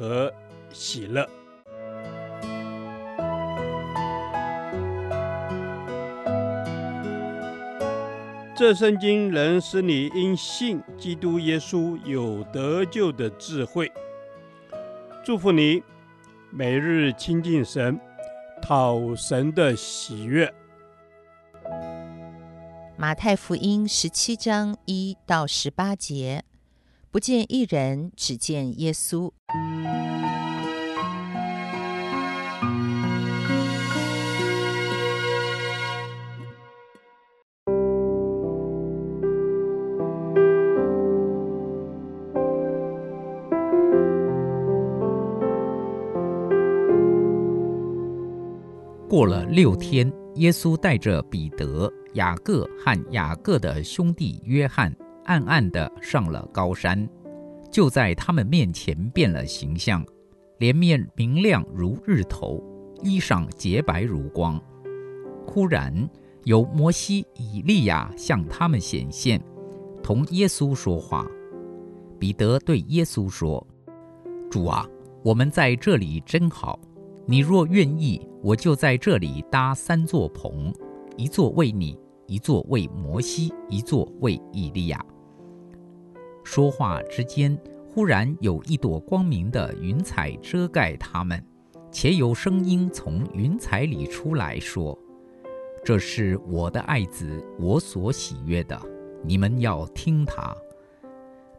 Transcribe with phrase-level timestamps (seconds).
[0.00, 0.32] 和
[0.72, 1.28] 喜乐。
[8.56, 13.92] 这圣经能使你因信基督耶稣有得救的智慧。
[15.22, 15.82] 祝福你，
[16.50, 18.00] 每日亲近神，
[18.62, 20.50] 讨神的喜悦。
[22.96, 26.42] 马太福音十七章一到十八节，
[27.12, 29.32] 不见一人，只见耶稣。
[49.08, 51.92] 过了六天，耶稣带着彼得。
[52.14, 54.92] 雅各和雅各的兄弟约翰
[55.24, 57.08] 暗暗地上了高山，
[57.70, 60.04] 就在他们面前变了形象，
[60.58, 62.62] 脸面明亮如日头，
[63.02, 64.60] 衣裳洁白如光。
[65.46, 66.08] 忽然
[66.44, 69.40] 有摩西、以利亚向他们显现，
[70.02, 71.26] 同耶稣说话。
[72.18, 73.66] 彼得对耶稣说
[74.50, 74.86] ：“主啊，
[75.22, 76.78] 我们在这里真好。
[77.26, 80.72] 你若愿意，我就在这里搭三座棚。”
[81.16, 81.98] 一座为你，
[82.30, 85.04] 一座为摩西，一座为以利亚。
[86.44, 91.44] 说话之间，忽然有一朵光明的云彩遮盖他们，
[91.90, 94.96] 且有声音从云彩里出来说
[95.84, 98.80] ：“这是我的爱子，我所喜悦的，
[99.24, 100.56] 你们要听他。”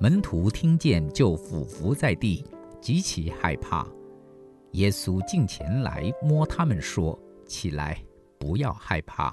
[0.00, 2.44] 门徒听见，就俯伏在地，
[2.80, 3.86] 极其害怕。
[4.72, 7.16] 耶稣近前来摸他们说
[7.46, 7.96] ：“起来，
[8.36, 9.32] 不要害怕。”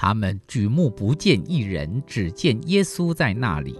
[0.00, 3.76] 他们举目不见一人，只见耶稣在那里。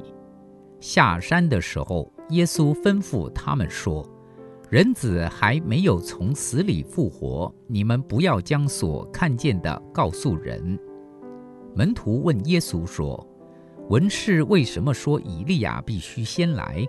[0.80, 4.04] 下山的时候，耶稣吩咐他们说
[4.68, 10.76] ：“人子还没有从死里复活，你们不要将所看见的告诉人。”
[11.72, 13.24] 门徒问耶稣说
[13.88, 16.84] ：“文士为什么说以利亚必须先来？”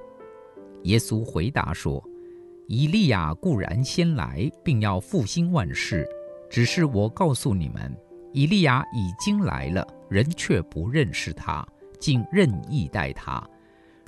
[0.85, 2.03] 耶稣回答说
[2.65, 6.03] ：“以利亚固然先来，并要复兴万事，
[6.49, 7.95] 只是我告诉你们。”
[8.31, 11.65] 以利亚已经来了，人却不认识他，
[11.99, 13.43] 竟任意待他。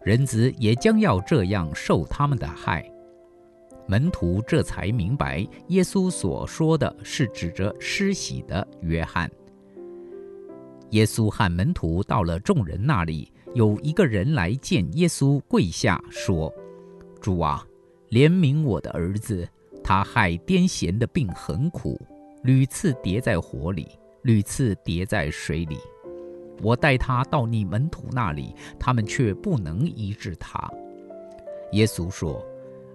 [0.03, 2.83] 人子也将要这样受他们的害。
[3.87, 9.29] 门徒这才明白，耶稣所说的是指着施洗的约翰。
[10.91, 16.53] 耶稣和门徒到了众人那里，有一个人来见耶稣，跪下说
[17.21, 17.65] ：“主啊，
[18.09, 19.47] 怜悯我的儿子，
[19.83, 21.99] 他害癫痫的病很苦，
[22.43, 23.87] 屡次跌在火里。”
[24.23, 25.77] 屡次跌在水里，
[26.61, 30.69] 我带他到你门徒那里，他们却不能医治他。
[31.71, 32.45] 耶稣说：“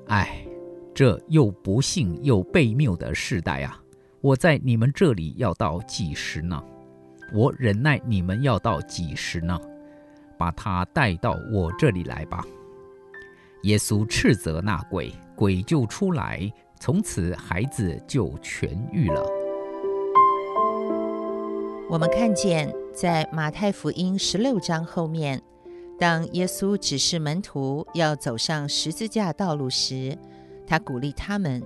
[0.07, 0.47] 唉，
[0.95, 3.83] 这又不幸又悖谬的世代啊！
[4.21, 6.63] 我在你们这里要到几时呢？
[7.33, 9.59] 我忍耐你们要到几时呢？
[10.39, 12.45] 把他带到我这里来吧。”
[13.65, 16.49] 耶稣斥责那鬼，鬼就出来，
[16.79, 19.27] 从此孩子就痊愈了。
[21.89, 25.41] 我们看见，在马太福音十六章后面，
[25.97, 30.19] 当耶稣指示门徒要走上十字架道路时，
[30.67, 31.63] 他鼓励他们：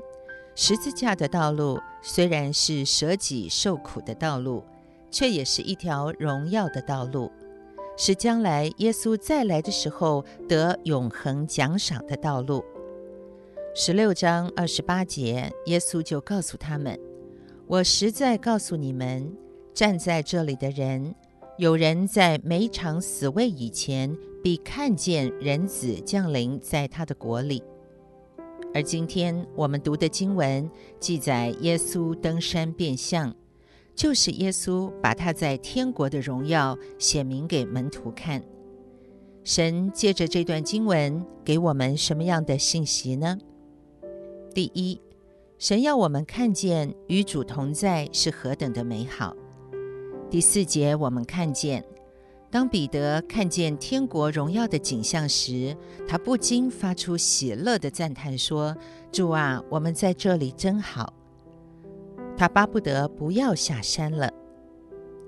[0.54, 4.62] 十字架的道路虽然是舍己受苦的道路，
[5.10, 7.32] 却也是一条荣耀的道路，
[7.97, 12.62] 是将来耶稣再来的时候得永恒奖赏的道路。
[13.75, 17.00] 十六章二十八节，耶稣就告诉他们
[17.66, 19.34] ：“我实在告诉你们。”
[19.72, 21.14] 站在这里的人，
[21.56, 27.62] 有人在每场死位以前，必看见人子降临在他的国里。
[28.72, 33.34] 而今天我们读的经文记载，耶稣登山变相，
[33.94, 38.42] 就是耶稣把他在天国的荣耀显明给门徒看。
[39.42, 43.38] 神借着这段经文给我们什么样的信息呢？
[44.54, 45.00] 第一，
[45.58, 49.34] 神要我们看见与主同在是何等的美好。
[50.30, 51.84] 第四节，我们看见
[52.53, 58.77] 当彼得看见天国荣耀的景象时，他不禁发出喜乐的赞叹说
[59.10, 61.12] ：“主啊，我们在这里真好。”
[62.38, 64.32] 他巴不得不要下山了，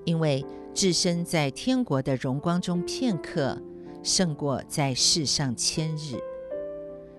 [0.05, 3.61] 因为置身在天国的荣光中片刻，
[4.03, 6.15] 胜过在世上千日。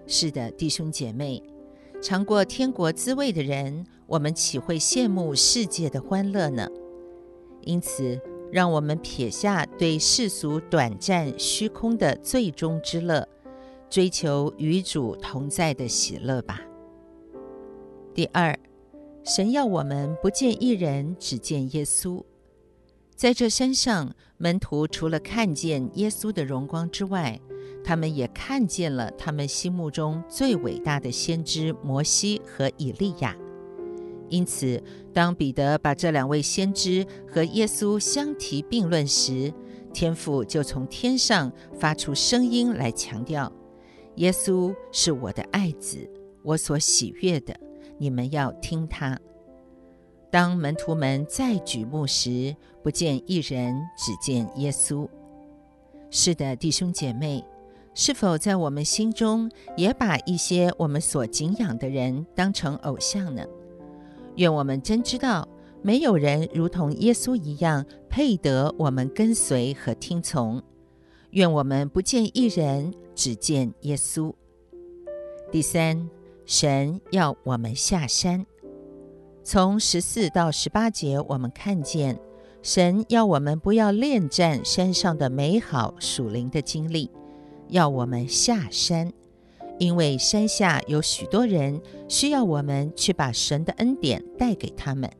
[0.06, 1.42] 是的，弟兄姐妹，
[2.00, 6.66] 尝过天国滋味的人，我们岂会羡慕世界的欢乐呢？
[7.64, 8.20] 因此，
[8.52, 13.28] 让我们撇下对世俗短暂虚空的最终之乐，
[13.90, 16.60] 追求与主同在的喜乐吧。
[18.14, 18.58] 第二，
[19.24, 22.22] 神要我们不见一人，只见耶稣。
[23.16, 27.40] 在这山上，门徒除了看见耶稣的荣光之外，
[27.84, 33.36] 他们也看见了他们心目中最伟大的先知摩西和以利亚。
[34.28, 34.82] 因此，
[35.12, 39.52] 当彼得把这两位先知和耶稣相提并论时，
[39.92, 43.52] 天父就从天上发出声音来强调
[44.16, 45.98] ：“耶稣是我的爱子，
[46.42, 47.54] 我所喜悦的，
[47.98, 49.18] 你们要听他。”
[50.32, 55.08] 当门徒们再举目时，不见一人，只见耶稣。
[56.10, 57.44] 是的，弟兄姐妹，
[57.94, 63.44] 是否在我们心中也把一些我们所敬仰的人当成偶像呢？
[64.36, 65.48] 愿我们真知道，
[65.82, 70.62] 没有人如同耶稣一样配得我们跟随和听从。
[71.30, 74.32] 愿我们不见一人，只见耶稣。
[75.50, 76.08] 第三，
[76.46, 78.46] 神要我们下山。
[79.42, 82.18] 从十四到十八节，我们看见
[82.62, 87.10] 神要我们不要恋战山上的美好属灵的经历，
[87.68, 89.12] 要我们下山。
[89.78, 95.10] 因为山下有许多人需要我们去把神的恩典带给他们，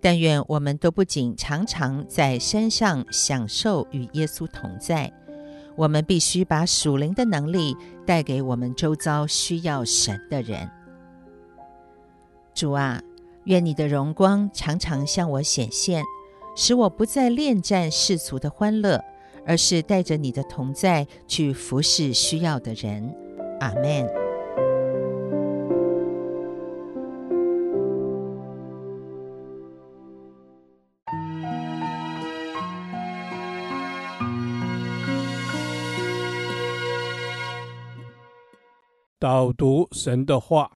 [0.00, 5.12] 但愿我们都不仅常常在山上享受与耶稣同在，
[5.76, 7.76] 我们必须把属灵的能力
[8.06, 10.70] 带给我们周遭需要神的人。
[12.54, 13.02] 主啊，
[13.44, 16.04] 愿你的荣光常常向我显现，
[16.54, 19.02] 使我不再恋战世俗的欢乐，
[19.44, 23.12] 而是带着你的同在去服侍需要的人。
[23.60, 24.08] 阿门。
[39.18, 40.70] 导读神的话，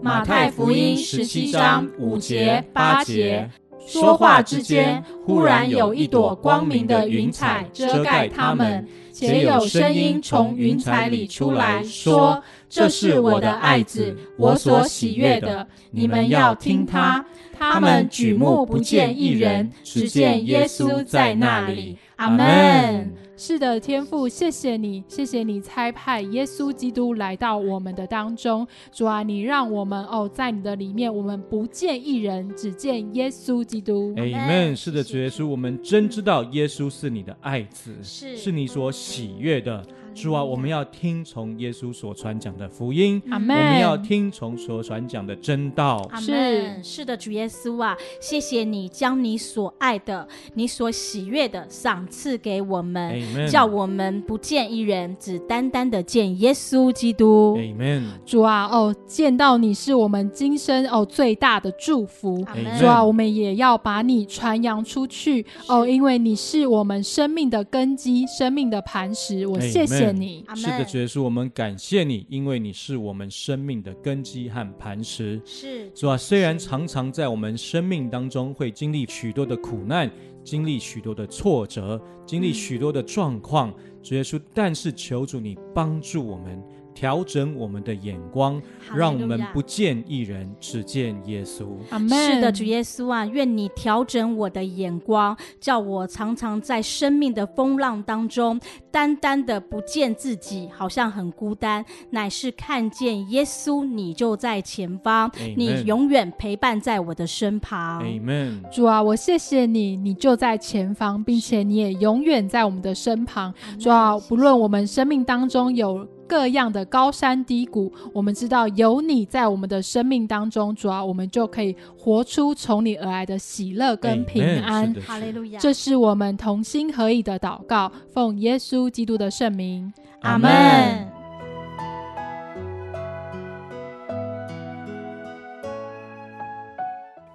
[0.00, 3.50] 马太福音十七章五节八节。
[3.86, 17.24] 说话之间，忽然有一朵光明的云彩遮盖他们，且有声音从云彩里出来说：“这是我的爱子，我所喜悦的，你们要听他。”
[17.58, 21.96] 他们举目不见一人，只见耶稣在那里。
[22.22, 23.12] 阿门。
[23.36, 28.64] 是的，天父，谢谢你，谢谢你差派耶稣基督来到我们的当中。
[28.92, 34.14] 主啊，你让我们哦，在你的里面，我们不见一人，只见耶稣基督。
[34.16, 34.76] 阿门。
[34.76, 39.84] 是的，主耶稣，我们真知道耶稣是你的爱子，是是你所喜悦的。
[40.14, 43.56] 主啊，我们要听从耶稣所传讲的福音，阿门。
[43.56, 46.84] 我们要听从所传讲的真道，阿门。
[46.84, 53.50] 是的，主耶稣啊，谢谢你将你所爱的、你所喜悦的赏赐给我们，Amen。
[53.50, 57.56] 叫我们不见一人，只单单的见耶稣基督。
[57.56, 58.04] 阿门。
[58.26, 62.44] 主啊，哦，见到你是我们今生哦最大的祝福。
[62.44, 62.78] Amen。
[62.78, 69.46] 主啊，我们也要把你传扬出去哦，因为你是我们生命的根基、生命的磐石。
[69.46, 70.01] 我谢谢。
[70.06, 75.40] 谢你，是的，主耶稣，我们感谢你，因为你是我们生命的根基和磐石。
[75.44, 80.10] 是，主啊，虽然常常在我们生命当中会经历许多的苦难，
[80.44, 86.62] 经历许多的挫折，经历许多的状况，嗯、主耶稣，但是求主你帮助我们。
[86.94, 88.60] 调整我们的眼光，
[88.94, 91.66] 让我们不见一人，只见耶稣。
[92.08, 108.02] 是的，主耶稣啊，愿你调整我的眼光，叫我常常在生命的风浪当中，单单的不见自己，好像很孤单，乃是看见耶稣，你就在前方，Amen、你永远陪伴在我的身旁。
[108.04, 108.60] Amen。
[108.70, 113.52] 主啊，我谢谢你，你就在前方，并且你也永远在我们的身旁。
[113.78, 116.06] 主啊，不论我们生命当中有。
[116.32, 124.94] 各样的高山低谷，我们知道有你在我们的生命当中，主啊，我们就可以活出从你而来的喜乐跟平安。
[124.94, 125.60] 哈利路亚！
[125.60, 130.50] 这是我们同心合意的祷告，奉耶稣基督的圣名，阿门。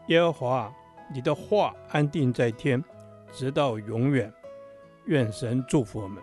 [0.07, 0.73] 耶和华，
[1.13, 2.83] 你的话安定在天，
[3.31, 4.33] 直到永远。
[5.05, 6.17] 愿神祝福我们。